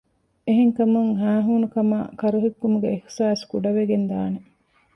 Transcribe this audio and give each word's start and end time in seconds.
އެހެންކަމުން 0.45 1.11
ހައިހޫނުކަމާއި 1.21 2.09
ކަރުހިއްކުމުގެ 2.21 2.87
އިޙްސާސް 2.93 3.43
ކުޑަވެގެންދާނެ 3.51 4.39